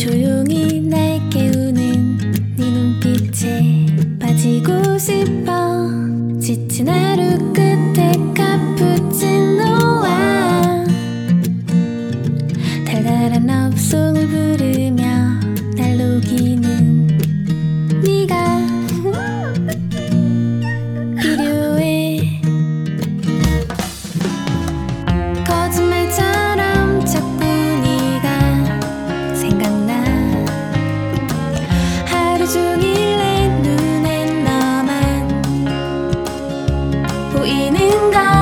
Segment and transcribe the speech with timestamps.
[0.00, 2.16] 조용히 날 깨우는
[2.56, 3.86] 네 눈빛에
[4.18, 5.90] 빠지고 싶어.
[6.40, 10.06] 지친 하루 끝에 카푸치노와
[12.86, 14.59] 달달한 업송을 부르
[37.40, 38.39] 보이는가?